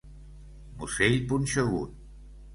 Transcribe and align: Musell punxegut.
Musell 0.79 1.19
punxegut. 1.27 1.95